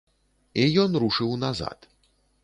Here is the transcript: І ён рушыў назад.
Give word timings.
І 0.61 0.63
ён 0.83 0.97
рушыў 1.03 1.35
назад. 1.43 1.85